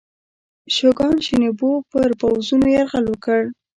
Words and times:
شوګان 0.75 1.15
شینوبو 1.25 1.71
پر 1.91 2.09
پوځونو 2.19 2.65
یرغل 2.75 3.05
وکړ. 3.09 3.41